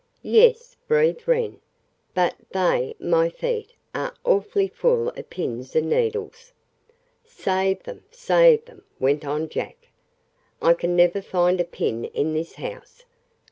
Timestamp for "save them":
7.23-8.03, 8.09-8.83